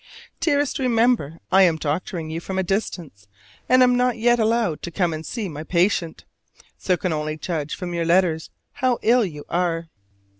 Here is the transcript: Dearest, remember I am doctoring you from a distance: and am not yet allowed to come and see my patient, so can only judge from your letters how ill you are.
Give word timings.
Dearest, 0.39 0.79
remember 0.79 1.37
I 1.51 1.61
am 1.61 1.75
doctoring 1.75 2.31
you 2.31 2.39
from 2.39 2.57
a 2.57 2.63
distance: 2.63 3.27
and 3.69 3.83
am 3.83 3.95
not 3.95 4.17
yet 4.17 4.39
allowed 4.39 4.81
to 4.81 4.89
come 4.89 5.13
and 5.13 5.23
see 5.23 5.47
my 5.47 5.63
patient, 5.63 6.25
so 6.75 6.97
can 6.97 7.13
only 7.13 7.37
judge 7.37 7.75
from 7.75 7.93
your 7.93 8.05
letters 8.05 8.49
how 8.71 8.97
ill 9.03 9.23
you 9.23 9.45
are. 9.47 9.89